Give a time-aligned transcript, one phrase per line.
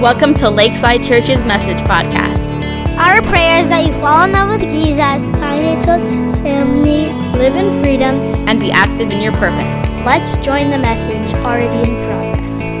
[0.00, 2.48] Welcome to Lakeside Church's Message Podcast.
[2.96, 6.08] Our prayer is that you fall in love with Jesus, find a church
[6.40, 8.14] family, live in freedom,
[8.48, 9.86] and be active in your purpose.
[10.06, 12.72] Let's join the message already in progress.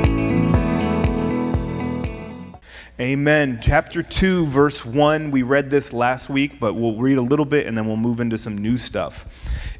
[2.98, 3.58] Amen.
[3.62, 5.30] Chapter 2, verse 1.
[5.30, 8.20] We read this last week, but we'll read a little bit and then we'll move
[8.20, 9.26] into some new stuff.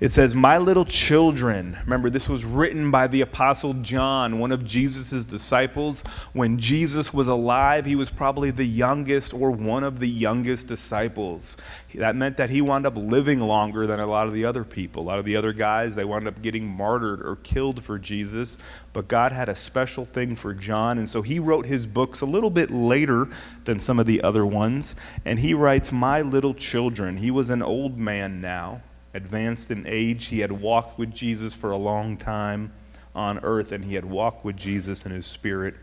[0.01, 1.77] It says, My little children.
[1.85, 6.01] Remember, this was written by the Apostle John, one of Jesus' disciples.
[6.33, 11.59] When Jesus was alive, he was probably the youngest or one of the youngest disciples.
[11.95, 15.03] That meant that he wound up living longer than a lot of the other people.
[15.03, 18.57] A lot of the other guys, they wound up getting martyred or killed for Jesus.
[18.95, 22.27] But God had a special thing for John, and so he wrote his books a
[22.27, 23.29] little bit later
[23.67, 24.95] than some of the other ones.
[25.27, 27.19] And he writes, My little children.
[27.19, 28.81] He was an old man now
[29.15, 30.27] advanced in age.
[30.27, 32.73] He had walked with Jesus for a long time
[33.15, 35.75] on earth, and he had walked with Jesus in his spirit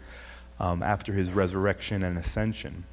[0.60, 2.86] um, after his resurrection and ascension.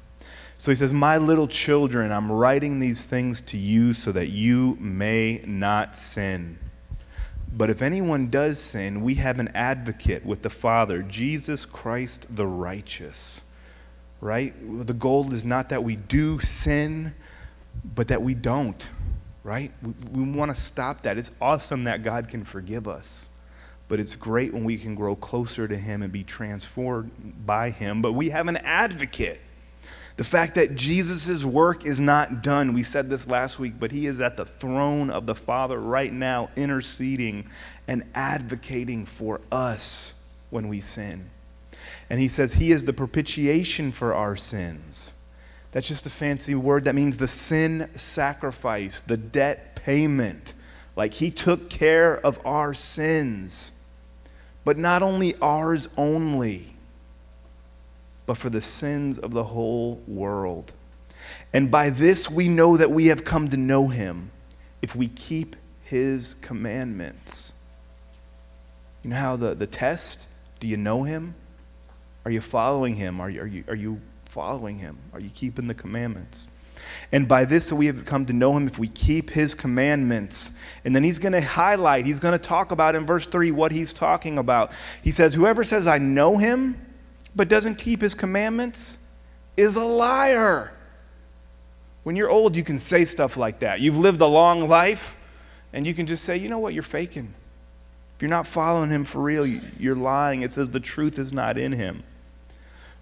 [0.57, 4.77] So he says, My little children, I'm writing these things to you so that you
[4.79, 6.57] may not sin.
[7.51, 12.47] But if anyone does sin, we have an advocate with the Father, Jesus Christ the
[12.47, 13.43] righteous.
[14.19, 14.53] Right?
[14.85, 17.13] The goal is not that we do sin,
[17.83, 18.89] but that we don't
[19.45, 19.71] right?
[19.83, 21.19] We, we want to stop that.
[21.19, 23.29] It's awesome that God can forgive us,
[23.87, 28.01] but it's great when we can grow closer to Him and be transformed by Him.
[28.01, 29.39] But we have an advocate.
[30.17, 34.07] The fact that Jesus' work is not done, we said this last week, but He
[34.07, 37.47] is at the throne of the Father right now, interceding
[37.87, 40.15] and advocating for us
[40.49, 41.29] when we sin.
[42.09, 45.13] And He says He is the propitiation for our sins.
[45.75, 50.53] That's just a fancy word that means the sin sacrifice, the debt payment.
[50.95, 53.73] Like he took care of our sins.
[54.63, 56.75] But not only ours only,
[58.25, 60.71] but for the sins of the whole world.
[61.51, 64.31] And by this we know that we have come to know him
[64.81, 67.51] if we keep his commandments.
[69.03, 70.29] You know how the, the test?
[70.61, 71.35] Do you know him?
[72.23, 73.19] Are you following him?
[73.19, 73.99] Are you, are you, are you
[74.35, 74.97] following him?
[75.13, 76.49] Are you keeping the commandments?
[77.13, 80.51] And by this we have come to know him if we keep his commandments.
[80.83, 83.71] And then he's going to highlight, he's going to talk about in verse 3 what
[83.71, 84.73] he's talking about.
[85.01, 86.85] He says, Whoever says, I know him,
[87.33, 88.99] but doesn't keep his commandments,
[89.55, 90.73] is a liar.
[92.03, 93.79] When you're old, you can say stuff like that.
[93.79, 95.15] You've lived a long life,
[95.71, 96.73] and you can just say, You know what?
[96.73, 97.33] You're faking.
[98.17, 100.41] If you're not following him for real, you're lying.
[100.41, 102.03] It says the truth is not in him.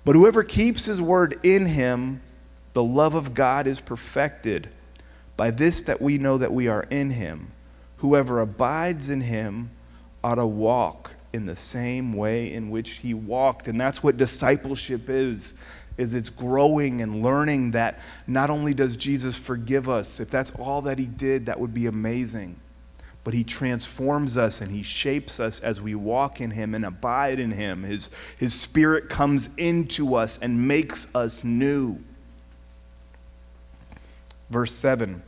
[0.05, 2.21] But whoever keeps his word in him,
[2.73, 4.69] the love of God is perfected.
[5.37, 7.51] By this that we know that we are in him.
[7.97, 9.71] Whoever abides in him
[10.23, 13.67] ought to walk in the same way in which he walked.
[13.67, 15.55] And that's what discipleship is
[15.95, 20.81] is it's growing and learning that not only does Jesus forgive us, if that's all
[20.81, 22.55] that he did, that would be amazing
[23.23, 27.39] but he transforms us and he shapes us as we walk in him and abide
[27.39, 27.83] in him.
[27.83, 31.99] His, his spirit comes into us and makes us new.
[34.49, 35.21] Verse 7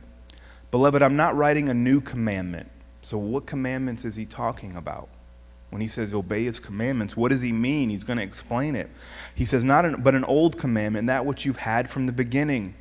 [0.70, 2.68] Beloved, I'm not writing a new commandment.
[3.00, 5.08] So, what commandments is he talking about?
[5.70, 7.88] When he says obey his commandments, what does he mean?
[7.88, 8.88] He's going to explain it.
[9.34, 12.74] He says, not an, but an old commandment, that which you've had from the beginning.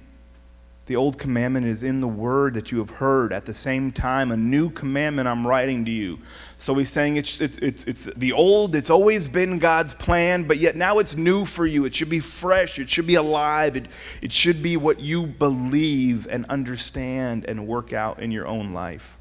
[0.87, 3.33] The old commandment is in the word that you have heard.
[3.33, 6.19] At the same time, a new commandment I'm writing to you.
[6.59, 10.57] So he's saying it's, it's, it's, it's the old, it's always been God's plan, but
[10.57, 11.85] yet now it's new for you.
[11.85, 13.87] It should be fresh, it should be alive, it,
[14.21, 19.17] it should be what you believe and understand and work out in your own life.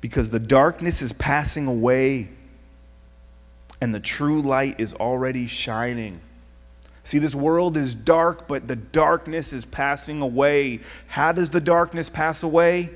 [0.00, 2.28] Because the darkness is passing away
[3.80, 6.20] and the true light is already shining.
[7.04, 10.80] See, this world is dark, but the darkness is passing away.
[11.06, 12.90] How does the darkness pass away?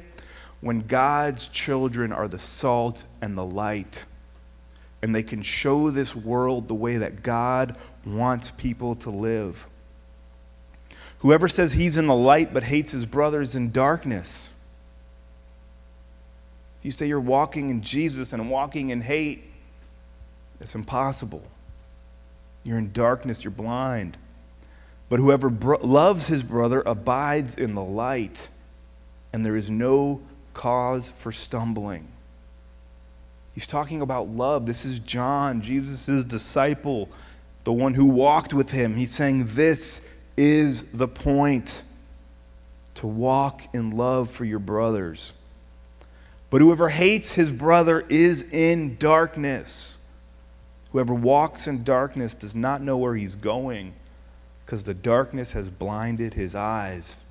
[0.61, 4.07] When God's children are the salt and the light,
[5.03, 9.67] and they can show this world the way that God wants people to live.
[11.19, 14.55] Whoever says he's in the light but hates his brother is in darkness.
[16.83, 19.45] You say you're walking in Jesus and walking in hate,
[20.61, 21.43] it's impossible.
[22.65, 24.17] You're in darkness, you're blind.
[25.09, 28.49] But whoever bro- loves his brother abides in the light,
[29.33, 30.21] and there is no
[30.55, 32.09] cause for stumbling.
[33.55, 34.67] He's talking about love.
[34.67, 37.09] This is John, Jesus' disciple,
[37.65, 38.97] the one who walked with him.
[38.97, 41.83] He's saying, This is the point
[42.97, 45.33] to walk in love for your brothers.
[46.51, 49.98] But whoever hates his brother is in darkness
[50.93, 53.93] Whoever walks in darkness does not know where he's going
[54.65, 57.25] because the darkness has blinded his eyes.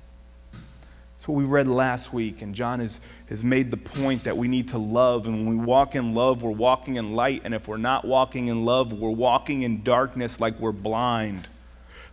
[0.52, 4.46] That's what we read last week, and John has, has made the point that we
[4.46, 5.26] need to love.
[5.26, 7.42] And when we walk in love, we're walking in light.
[7.44, 11.48] And if we're not walking in love, we're walking in darkness like we're blind.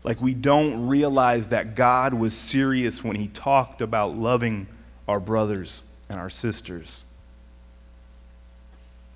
[0.04, 4.66] Like we don't realize that God was serious when he talked about loving
[5.08, 7.06] our brothers and our sisters.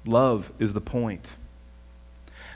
[0.05, 1.35] Love is the point.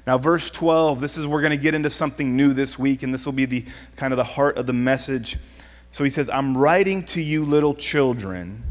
[0.06, 3.14] Now, verse 12, this is we're going to get into something new this week, and
[3.14, 3.66] this will be the
[3.96, 5.38] kind of the heart of the message.
[5.92, 8.64] So he says, I'm writing to you, little children,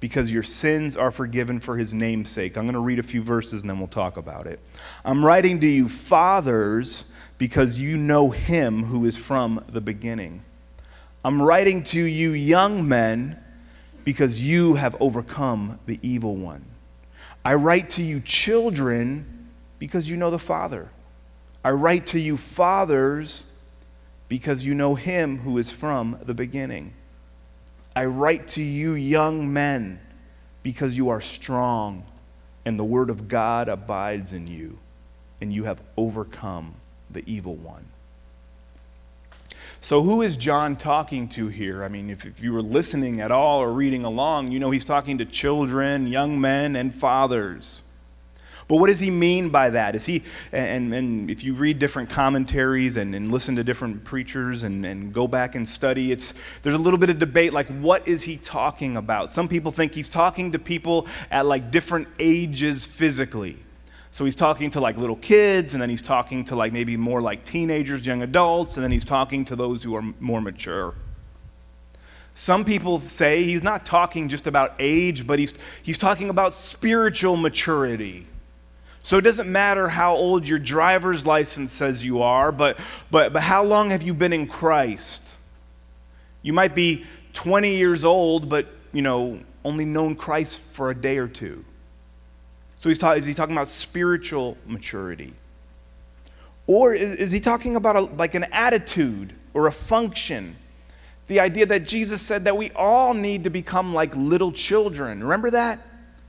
[0.00, 2.56] because your sins are forgiven for his name's sake.
[2.56, 4.60] I'm going to read a few verses and then we'll talk about it.
[5.04, 7.04] I'm writing to you, fathers,
[7.36, 10.44] because you know him who is from the beginning.
[11.24, 13.42] I'm writing to you, young men,
[14.04, 16.64] because you have overcome the evil one.
[17.44, 19.43] I write to you, children,
[19.84, 20.88] because you know the Father.
[21.62, 23.44] I write to you, fathers,
[24.30, 26.94] because you know him who is from the beginning.
[27.94, 30.00] I write to you, young men,
[30.62, 32.06] because you are strong,
[32.64, 34.78] and the word of God abides in you,
[35.42, 36.76] and you have overcome
[37.10, 37.84] the evil one.
[39.82, 41.84] So, who is John talking to here?
[41.84, 44.86] I mean, if, if you were listening at all or reading along, you know he's
[44.86, 47.82] talking to children, young men, and fathers.
[48.66, 49.94] But what does he mean by that?
[49.94, 50.22] Is he,
[50.52, 55.12] and, and if you read different commentaries and, and listen to different preachers and, and
[55.12, 58.38] go back and study, it's, there's a little bit of debate like, what is he
[58.38, 59.32] talking about?
[59.32, 63.58] Some people think he's talking to people at like different ages physically.
[64.10, 67.20] So he's talking to like little kids, and then he's talking to like maybe more
[67.20, 70.94] like teenagers, young adults, and then he's talking to those who are more mature.
[72.34, 77.36] Some people say he's not talking just about age, but he's, he's talking about spiritual
[77.36, 78.26] maturity.
[79.04, 82.80] So it doesn't matter how old your driver's license says you are, but,
[83.10, 85.36] but, but how long have you been in Christ?
[86.40, 87.04] You might be
[87.34, 91.66] 20 years old, but, you know, only known Christ for a day or two.
[92.76, 95.34] So he's ta- is he talking about spiritual maturity?
[96.66, 100.56] Or is, is he talking about a, like an attitude or a function?
[101.26, 105.22] The idea that Jesus said that we all need to become like little children.
[105.22, 105.78] Remember that?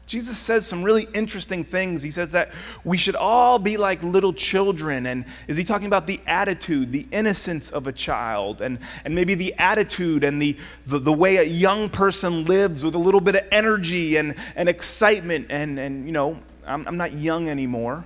[0.07, 2.03] Jesus says some really interesting things.
[2.03, 2.51] He says that
[2.83, 5.07] we should all be like little children.
[5.07, 9.33] And is he talking about the attitude, the innocence of a child, and, and maybe
[9.33, 13.35] the attitude and the, the, the way a young person lives with a little bit
[13.35, 15.47] of energy and, and excitement?
[15.49, 18.05] And, and, you know, I'm, I'm not young anymore.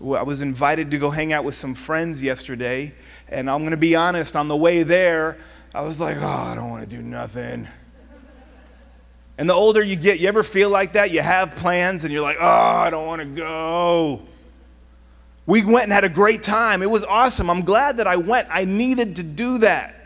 [0.00, 2.94] I was invited to go hang out with some friends yesterday.
[3.28, 5.36] And I'm going to be honest, on the way there,
[5.74, 7.68] I was like, oh, I don't want to do nothing.
[9.36, 11.10] And the older you get, you ever feel like that?
[11.10, 14.22] You have plans and you're like, oh, I don't want to go.
[15.46, 16.82] We went and had a great time.
[16.82, 17.50] It was awesome.
[17.50, 18.48] I'm glad that I went.
[18.50, 19.96] I needed to do that.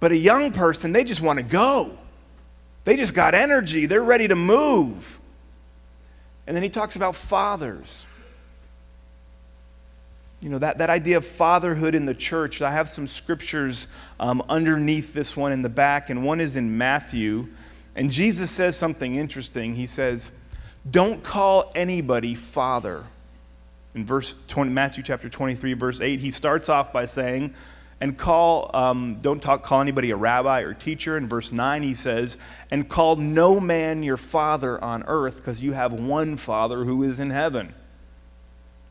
[0.00, 1.96] But a young person, they just want to go.
[2.84, 3.86] They just got energy.
[3.86, 5.18] They're ready to move.
[6.46, 8.06] And then he talks about fathers
[10.44, 12.60] you know, that, that idea of fatherhood in the church.
[12.60, 13.88] I have some scriptures
[14.20, 17.48] um, underneath this one in the back, and one is in Matthew.
[17.96, 19.74] And Jesus says something interesting.
[19.74, 20.30] He says,
[20.90, 23.04] Don't call anybody father.
[23.94, 27.54] In verse 20, Matthew chapter 23, verse 8, he starts off by saying,
[28.02, 31.16] and call, um, don't talk, call anybody a rabbi or teacher.
[31.16, 32.36] In verse 9, he says,
[32.70, 37.18] and call no man your father on earth, because you have one father who is
[37.18, 37.72] in heaven.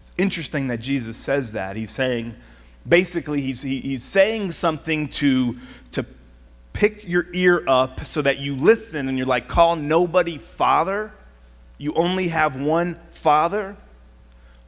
[0.04, 1.78] It's interesting that Jesus says that.
[1.78, 2.36] He's saying,
[2.86, 5.58] basically, he's, he, he's saying something to,
[5.94, 6.06] to
[6.74, 11.14] pick your ear up so that you listen and you're like, call nobody father.
[11.78, 13.78] You only have one father.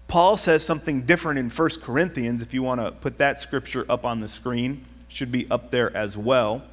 [0.07, 2.41] Paul says something different in 1 Corinthians.
[2.41, 5.93] If you want to put that scripture up on the screen, should be up there
[5.97, 6.63] as well.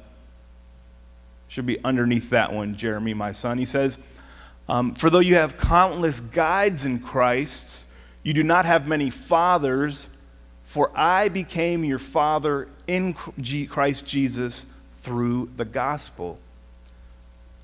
[1.49, 3.57] Should be underneath that one, Jeremy, my son.
[3.57, 3.99] He says,
[4.69, 7.87] um, For though you have countless guides in Christ,
[8.23, 10.07] you do not have many fathers,
[10.63, 14.65] for I became your father in Christ Jesus
[14.95, 16.39] through the gospel.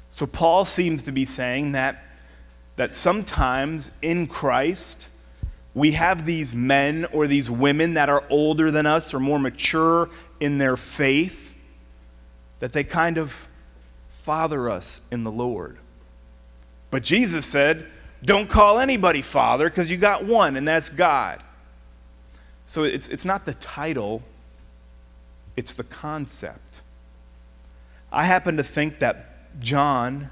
[0.09, 2.03] So Paul seems to be saying that,
[2.75, 5.07] that sometimes in Christ,
[5.73, 10.09] we have these men or these women that are older than us or more mature
[10.39, 11.55] in their faith,
[12.59, 13.47] that they kind of
[14.07, 15.77] father us in the Lord.
[16.91, 17.85] But Jesus said,
[18.23, 21.41] don't call anybody father because you got one, and that's God.
[22.65, 24.23] So it's, it's not the title,
[25.55, 26.81] it's the concept.
[28.11, 30.29] I happen to think that John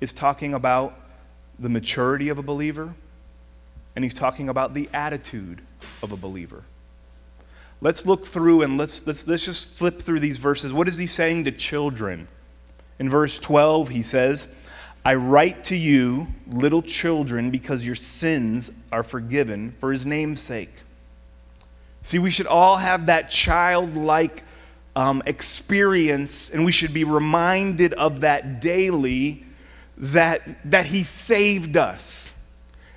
[0.00, 0.98] is talking about
[1.58, 2.94] the maturity of a believer,
[3.94, 5.62] and he's talking about the attitude
[6.02, 6.64] of a believer.
[7.80, 10.72] Let's look through and let's, let's, let's just flip through these verses.
[10.72, 12.28] What is he saying to children?
[12.98, 14.54] In verse 12, he says,
[15.04, 20.72] I write to you, little children, because your sins are forgiven for his name's sake.
[22.02, 24.44] See, we should all have that childlike
[24.94, 29.44] um, experience, and we should be reminded of that daily
[29.96, 32.34] that, that he saved us.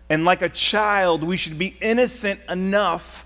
[0.10, 3.26] And like a child, we should be innocent enough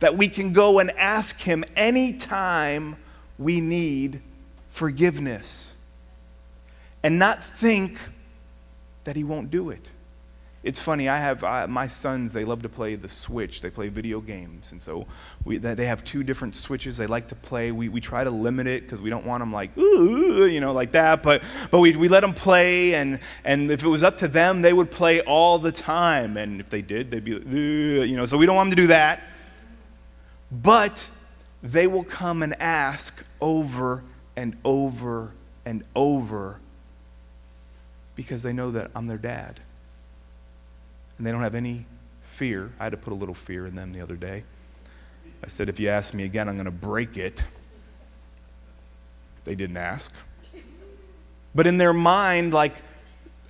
[0.00, 2.96] that we can go and ask him anytime
[3.38, 4.20] we need
[4.68, 5.74] forgiveness
[7.02, 7.98] and not think
[9.06, 9.90] that he won't do it.
[10.64, 13.60] It's funny, I have I, my sons, they love to play the Switch.
[13.60, 14.72] They play video games.
[14.72, 15.06] And so
[15.44, 17.70] we, they have two different Switches they like to play.
[17.70, 20.72] We, we try to limit it because we don't want them like, ooh, you know,
[20.72, 21.22] like that.
[21.22, 22.96] But, but we, we let them play.
[22.96, 26.36] And, and if it was up to them, they would play all the time.
[26.36, 28.88] And if they did, they'd be, you know, so we don't want them to do
[28.88, 29.22] that.
[30.50, 31.08] But
[31.62, 34.02] they will come and ask over
[34.34, 35.30] and over
[35.64, 36.58] and over
[38.16, 39.60] because they know that I'm their dad.
[41.18, 41.86] And they don't have any
[42.22, 42.72] fear.
[42.80, 44.42] I had to put a little fear in them the other day.
[45.44, 47.44] I said, if you ask me again, I'm going to break it.
[49.44, 50.12] They didn't ask.
[51.54, 52.74] But in their mind, like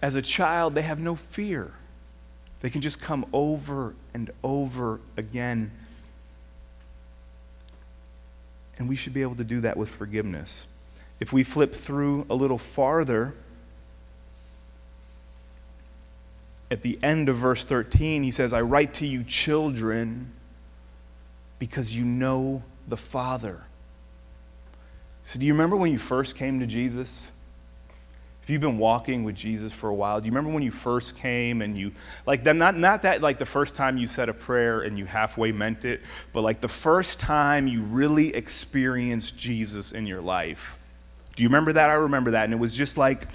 [0.02, 1.72] as a child, they have no fear.
[2.60, 5.70] They can just come over and over again.
[8.78, 10.66] And we should be able to do that with forgiveness.
[11.18, 13.34] If we flip through a little farther,
[16.70, 20.32] at the end of verse 13, he says, I write to you, children,
[21.58, 23.62] because you know the Father.
[25.22, 27.30] So, do you remember when you first came to Jesus?
[28.42, 31.16] If you've been walking with Jesus for a while, do you remember when you first
[31.16, 31.90] came and you,
[32.26, 35.50] like, not, not that like the first time you said a prayer and you halfway
[35.50, 36.00] meant it,
[36.32, 40.78] but like the first time you really experienced Jesus in your life?
[41.34, 41.90] Do you remember that?
[41.90, 42.44] I remember that.
[42.44, 43.26] And it was just like,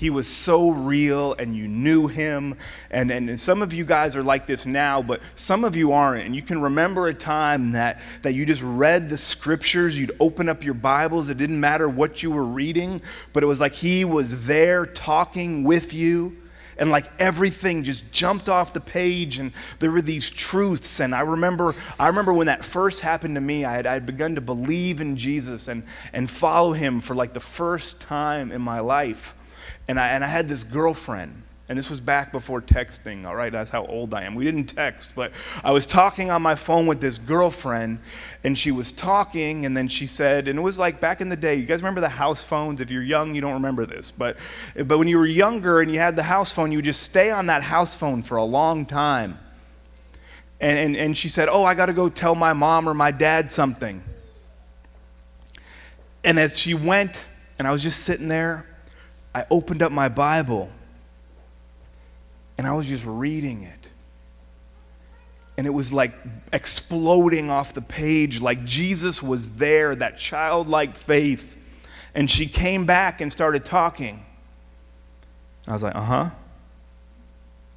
[0.00, 2.56] he was so real and you knew him.
[2.90, 5.92] And, and, and some of you guys are like this now, but some of you
[5.92, 6.24] aren't.
[6.24, 10.48] And you can remember a time that, that you just read the scriptures, you'd open
[10.48, 13.02] up your Bibles, it didn't matter what you were reading,
[13.34, 16.34] but it was like he was there talking with you
[16.78, 21.20] and like everything just jumped off the page and there were these truths and i
[21.20, 24.40] remember i remember when that first happened to me i had, I had begun to
[24.40, 29.34] believe in jesus and, and follow him for like the first time in my life
[29.88, 33.52] and I, and I had this girlfriend, and this was back before texting, all right?
[33.52, 34.34] That's how old I am.
[34.34, 38.00] We didn't text, but I was talking on my phone with this girlfriend,
[38.42, 41.36] and she was talking, and then she said, and it was like back in the
[41.36, 42.80] day, you guys remember the house phones?
[42.80, 44.36] If you're young, you don't remember this, but,
[44.84, 47.30] but when you were younger and you had the house phone, you would just stay
[47.30, 49.38] on that house phone for a long time.
[50.60, 53.10] And, and, and she said, Oh, I got to go tell my mom or my
[53.10, 54.02] dad something.
[56.22, 57.26] And as she went,
[57.58, 58.66] and I was just sitting there,
[59.34, 60.70] I opened up my Bible
[62.58, 63.90] and I was just reading it.
[65.56, 66.12] And it was like
[66.52, 71.56] exploding off the page, like Jesus was there, that childlike faith.
[72.14, 74.24] And she came back and started talking.
[75.66, 76.30] I was like, uh huh.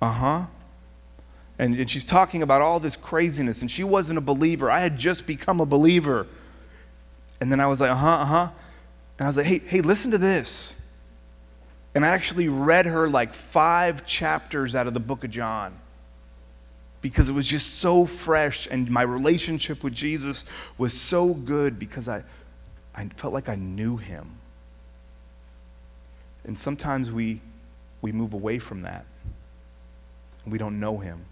[0.02, 0.46] Uh huh.
[1.60, 4.70] And, and she's talking about all this craziness, and she wasn't a believer.
[4.70, 6.28] I had just become a believer.
[7.40, 8.50] And then I was like, uh huh, uh huh.
[9.18, 10.76] And I was like, hey, hey, listen to this.
[11.96, 15.78] And I actually read her like five chapters out of the book of John
[17.02, 20.46] because it was just so fresh and my relationship with Jesus
[20.78, 22.24] was so good because I,
[22.96, 24.32] I felt like I knew him.
[26.46, 27.42] And sometimes we,
[28.02, 29.06] we move away from that.
[30.46, 31.26] We don't know him.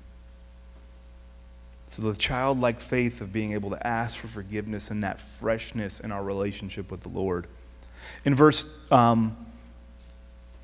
[1.90, 6.12] So the childlike faith of being able to ask for forgiveness and that freshness in
[6.12, 7.48] our relationship with the Lord.
[8.24, 9.36] In verse um,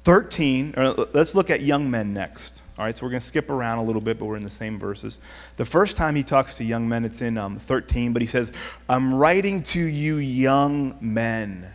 [0.07, 0.73] 13,
[1.11, 2.63] let's look at young men next.
[2.77, 4.49] All right, so we're going to skip around a little bit, but we're in the
[4.49, 5.19] same verses.
[5.57, 8.53] The first time he talks to young men, it's in um, 13, but he says,
[8.87, 11.73] I'm writing to you, young men,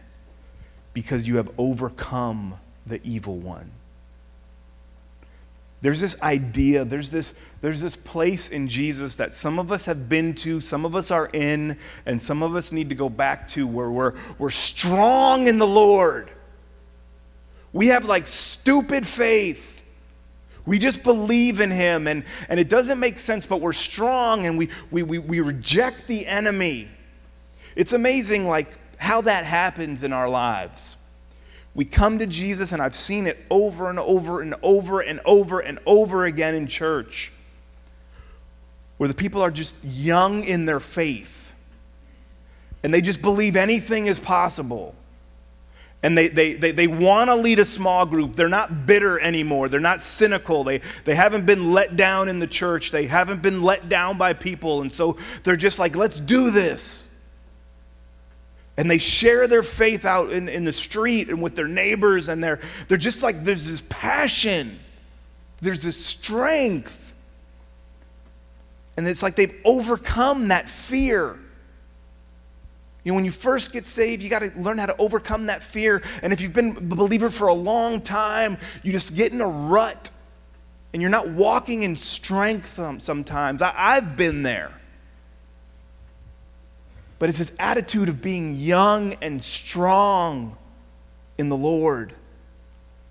[0.95, 2.55] because you have overcome
[2.87, 3.71] the evil one.
[5.83, 10.09] There's this idea, there's this, there's this place in Jesus that some of us have
[10.09, 13.47] been to, some of us are in, and some of us need to go back
[13.49, 16.31] to where we're, we're strong in the Lord
[17.73, 19.83] we have like stupid faith.
[20.65, 24.57] We just believe in him and, and it doesn't make sense, but we're strong and
[24.57, 26.89] we, we, we, we reject the enemy.
[27.75, 30.97] It's amazing like how that happens in our lives.
[31.75, 35.61] We come to Jesus, and I've seen it over and over and over and over
[35.61, 37.33] and over again in church,
[38.99, 41.55] where the people are just young in their faith,
[42.83, 44.95] and they just believe anything is possible.
[46.03, 48.35] And they, they, they, they want to lead a small group.
[48.35, 49.69] They're not bitter anymore.
[49.69, 50.65] They're not cynical.
[50.65, 52.91] They, they haven't been let down in the church.
[52.91, 54.83] They haven't been let down by people.
[54.83, 57.09] And so they're just like, let's do this.
[58.77, 62.29] And they share their faith out in, in the street and with their neighbors.
[62.29, 64.79] And they're, they're just like, there's this passion,
[65.61, 67.15] there's this strength.
[68.97, 71.39] And it's like they've overcome that fear.
[73.05, 75.63] You know, when you first get saved, you got to learn how to overcome that
[75.63, 76.03] fear.
[76.23, 79.47] And if you've been a believer for a long time, you just get in a
[79.47, 80.11] rut
[80.93, 83.63] and you're not walking in strength sometimes.
[83.63, 84.71] I, have been there.
[87.19, 90.57] But it's this attitude of being young and strong
[91.39, 92.13] in the Lord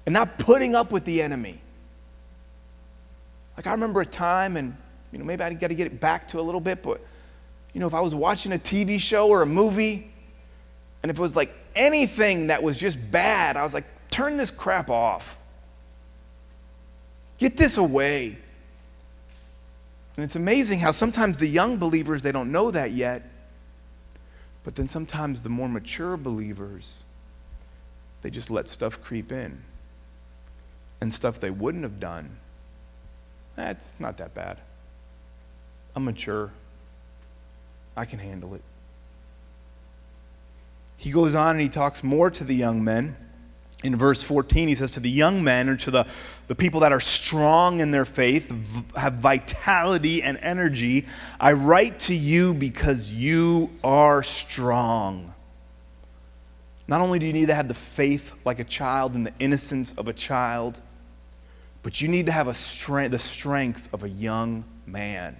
[0.06, 1.60] and not putting up with the enemy.
[3.58, 4.76] Like, I remember a time, and,
[5.12, 7.02] you know, maybe I got to get it back to a little bit, but
[7.74, 10.12] you know, if I was watching a TV show or a movie,
[11.04, 14.52] and if it was like anything that was just bad, I was like, turn this
[14.52, 15.40] crap off.
[17.38, 18.38] Get this away.
[20.16, 23.24] And it's amazing how sometimes the young believers, they don't know that yet.
[24.64, 27.04] But then sometimes the more mature believers,
[28.22, 29.64] they just let stuff creep in.
[31.00, 32.38] And stuff they wouldn't have done.
[33.58, 34.60] Eh, not that bad.
[35.96, 36.52] I'm mature.
[37.96, 38.62] I can handle it.
[40.98, 43.16] He goes on and he talks more to the young men.
[43.84, 46.06] In verse 14, he says, To the young men or to the,
[46.48, 48.52] the people that are strong in their faith,
[48.96, 51.08] have vitality and energy,
[51.40, 55.34] I write to you because you are strong.
[56.88, 59.94] Not only do you need to have the faith like a child and the innocence
[59.94, 60.80] of a child,
[61.84, 65.38] but you need to have a strength, the strength of a young man.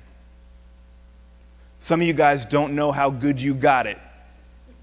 [1.82, 3.98] Some of you guys don't know how good you got it.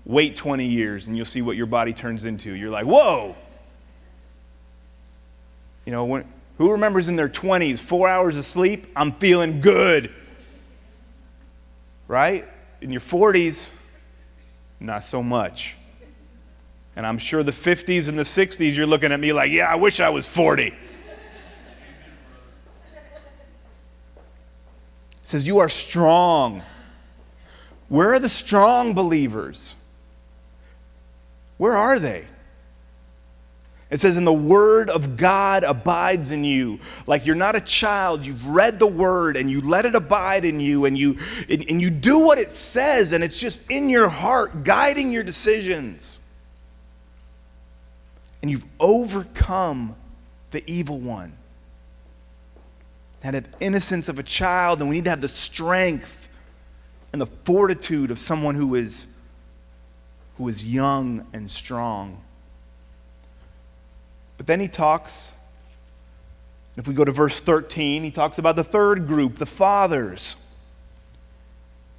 [0.04, 2.52] Wait 20 years and you'll see what your body turns into.
[2.52, 3.36] You're like, whoa.
[5.86, 6.24] You know, when,
[6.56, 8.88] who remembers in their 20s, four hours of sleep?
[8.96, 10.12] I'm feeling good.
[12.08, 12.48] Right?
[12.80, 13.70] In your 40s,
[14.80, 15.76] not so much.
[16.96, 19.76] And I'm sure the 50s and the 60s, you're looking at me like, yeah, I
[19.76, 20.66] wish I was 40.
[20.66, 20.74] It
[25.22, 26.64] says, You are strong.
[27.88, 29.74] Where are the strong believers?
[31.56, 32.26] Where are they?
[33.90, 36.78] It says, and the word of God abides in you.
[37.06, 40.60] Like you're not a child, you've read the word and you let it abide in
[40.60, 41.16] you and you,
[41.48, 45.22] and, and you do what it says and it's just in your heart, guiding your
[45.22, 46.18] decisions.
[48.42, 49.96] And you've overcome
[50.50, 51.32] the evil one.
[53.22, 56.17] That have innocence of a child, and we need to have the strength
[57.12, 59.06] and the fortitude of someone who is,
[60.36, 62.20] who is young and strong.
[64.36, 65.32] But then he talks,
[66.76, 70.36] if we go to verse 13, he talks about the third group, the fathers.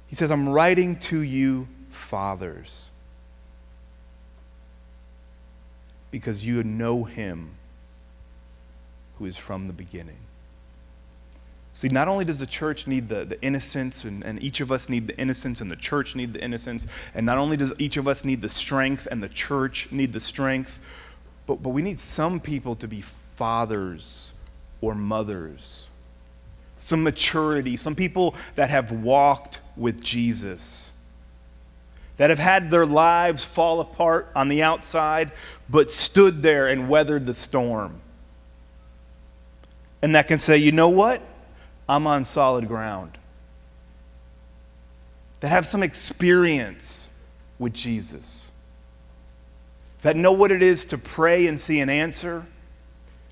[0.06, 2.90] He says, I'm writing to you, fathers,
[6.10, 7.50] because you know him
[9.18, 10.16] who is from the beginning.
[11.80, 14.90] See, not only does the church need the, the innocence, and, and each of us
[14.90, 18.06] need the innocence, and the church need the innocence, and not only does each of
[18.06, 20.78] us need the strength, and the church need the strength,
[21.46, 24.34] but, but we need some people to be fathers
[24.82, 25.88] or mothers.
[26.76, 30.92] Some maturity, some people that have walked with Jesus,
[32.18, 35.32] that have had their lives fall apart on the outside,
[35.70, 38.02] but stood there and weathered the storm.
[40.02, 41.22] And that can say, you know what?
[41.90, 43.18] I'm on solid ground.
[45.40, 47.08] That have some experience
[47.58, 48.50] with Jesus.
[50.02, 52.46] That know what it is to pray and see an answer,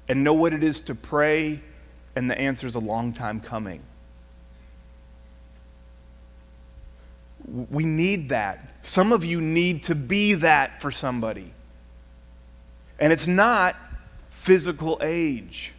[0.08, 1.62] and know what it is to pray
[2.18, 3.80] and the answer is a long time coming.
[7.70, 8.74] We need that.
[8.82, 11.52] Some of you need to be that for somebody.
[12.98, 13.76] And it's not
[14.30, 15.74] physical age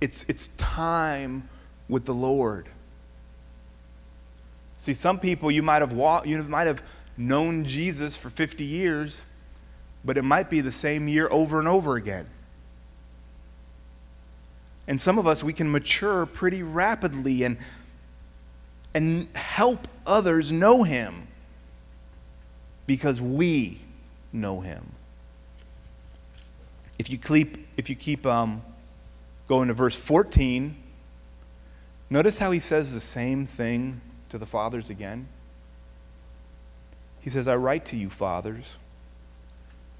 [0.00, 1.48] it's, it's time
[1.88, 2.68] with the Lord.
[4.76, 6.82] See, some people you might have walked, you might have
[7.16, 9.24] known Jesus for 50 years,
[10.04, 12.26] but it might be the same year over and over again.
[14.86, 17.56] And some of us, we can mature pretty rapidly and,
[18.92, 21.26] and help others know Him
[22.86, 23.80] because we
[24.32, 24.92] know Him.
[26.98, 28.62] If you keep, if you keep um,
[29.46, 30.76] going into verse 14,
[32.10, 35.28] notice how he says the same thing to the fathers again.
[37.20, 38.78] He says, I write to you, fathers,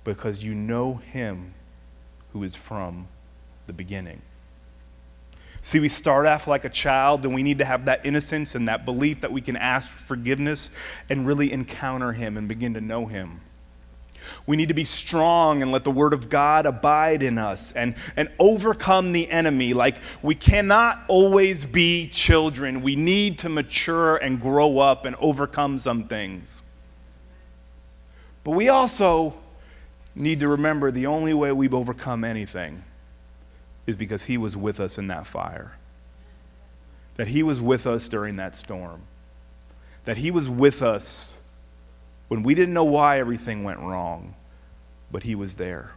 [0.04, 1.54] because you know him
[2.32, 3.08] who is from
[3.66, 4.20] the beginning.
[5.62, 8.68] See, we start off like a child, and we need to have that innocence and
[8.68, 10.70] that belief that we can ask forgiveness
[11.08, 13.40] and really encounter him and begin to know him.
[14.46, 17.94] We need to be strong and let the word of God abide in us and,
[18.16, 19.74] and overcome the enemy.
[19.74, 22.82] Like, we cannot always be children.
[22.82, 26.62] We need to mature and grow up and overcome some things.
[28.44, 29.34] But we also
[30.14, 32.84] need to remember the only way we've overcome anything
[33.86, 35.72] is because He was with us in that fire.
[37.16, 39.02] That He was with us during that storm.
[40.04, 41.38] That He was with us
[42.28, 44.34] when we didn't know why everything went wrong,
[45.10, 45.92] but He was there.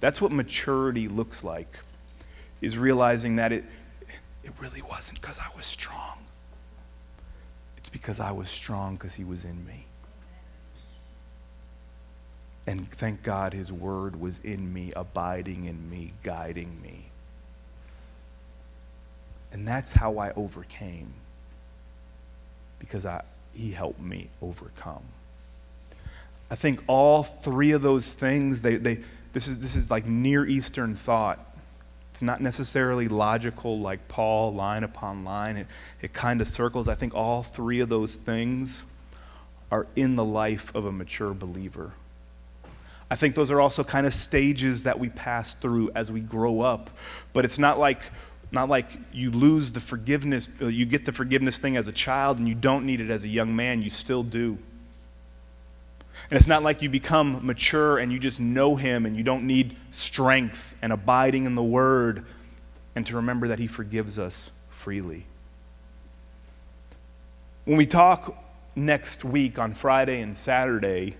[0.00, 1.80] That's what maturity looks like,
[2.60, 3.64] is realizing that it,
[4.44, 6.18] it really wasn't because I was strong.
[7.76, 9.86] It's because I was strong because He was in me.
[12.66, 17.06] And thank God his word was in me, abiding in me, guiding me.
[19.52, 21.12] And that's how I overcame.
[22.80, 23.22] Because I,
[23.54, 25.04] he helped me overcome.
[26.50, 29.00] I think all three of those things, they, they,
[29.32, 31.40] this, is, this is like Near Eastern thought.
[32.12, 35.56] It's not necessarily logical like Paul, line upon line.
[35.56, 35.66] It,
[36.00, 36.88] it kind of circles.
[36.88, 38.84] I think all three of those things
[39.70, 41.92] are in the life of a mature believer.
[43.10, 46.60] I think those are also kind of stages that we pass through as we grow
[46.60, 46.90] up.
[47.32, 48.00] But it's not like
[48.52, 52.48] not like you lose the forgiveness, you get the forgiveness thing as a child and
[52.48, 54.56] you don't need it as a young man, you still do.
[56.30, 59.46] And it's not like you become mature and you just know him and you don't
[59.46, 62.24] need strength and abiding in the word
[62.96, 65.26] and to remember that he forgives us freely.
[67.64, 68.36] When we talk
[68.74, 71.16] next week on Friday and Saturday,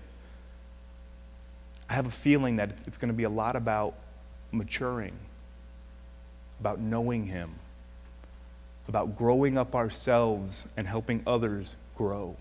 [1.89, 3.95] I have a feeling that it's going to be a lot about
[4.51, 5.13] maturing,
[6.59, 7.51] about knowing Him,
[8.87, 12.35] about growing up ourselves and helping others grow.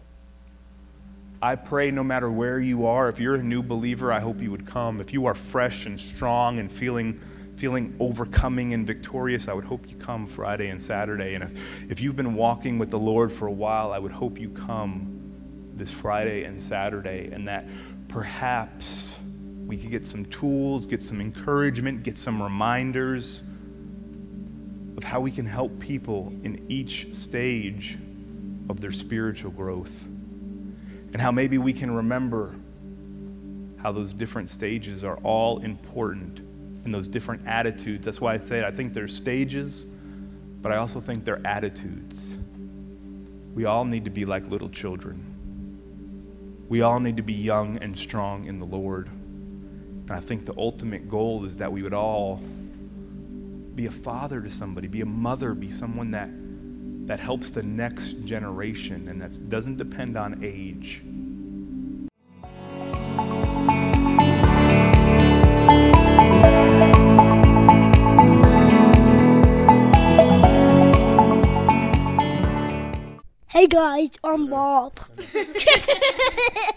[1.46, 4.50] I pray no matter where you are, if you're a new believer, I hope you
[4.50, 5.00] would come.
[5.00, 7.20] If you are fresh and strong and feeling,
[7.54, 11.34] feeling overcoming and victorious, I would hope you come Friday and Saturday.
[11.34, 14.40] And if, if you've been walking with the Lord for a while, I would hope
[14.40, 17.64] you come this Friday and Saturday, and that
[18.08, 19.16] perhaps
[19.66, 23.44] we could get some tools, get some encouragement, get some reminders
[24.96, 27.98] of how we can help people in each stage
[28.68, 30.08] of their spiritual growth.
[31.16, 32.54] And how maybe we can remember
[33.78, 36.40] how those different stages are all important
[36.84, 38.04] and those different attitudes.
[38.04, 39.86] That's why I say I think they're stages,
[40.60, 42.36] but I also think they're attitudes.
[43.54, 46.66] We all need to be like little children.
[46.68, 49.08] We all need to be young and strong in the Lord.
[49.08, 52.42] And I think the ultimate goal is that we would all
[53.74, 56.28] be a father to somebody, be a mother, be someone that,
[57.06, 61.02] that helps the next generation and that doesn't depend on age.
[73.48, 74.98] Hey guys, I'm Bob.